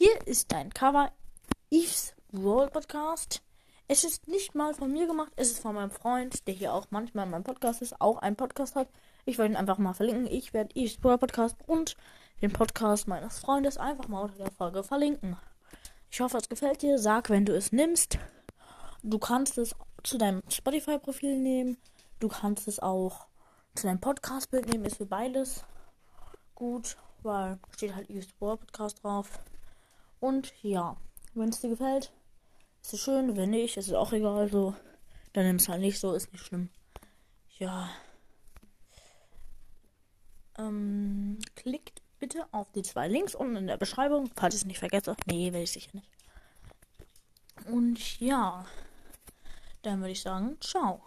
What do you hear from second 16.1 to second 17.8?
Ich hoffe, es gefällt dir. Sag, wenn du es